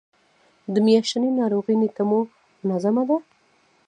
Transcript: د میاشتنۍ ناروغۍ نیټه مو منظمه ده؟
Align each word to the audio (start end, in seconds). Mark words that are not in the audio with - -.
د 0.73 0.75
میاشتنۍ 0.85 1.31
ناروغۍ 1.39 1.75
نیټه 1.81 2.03
مو 2.09 2.19
منظمه 2.67 3.03
ده؟ 3.09 3.17